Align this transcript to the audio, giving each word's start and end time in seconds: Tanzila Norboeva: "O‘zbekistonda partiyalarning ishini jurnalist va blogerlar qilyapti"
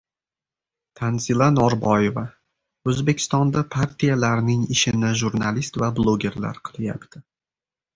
Tanzila 1.01 1.49
Norboeva: 1.57 2.23
"O‘zbekistonda 2.93 3.65
partiyalarning 3.79 4.67
ishini 4.81 5.15
jurnalist 5.25 5.83
va 5.87 5.95
blogerlar 6.03 6.65
qilyapti" 6.73 7.29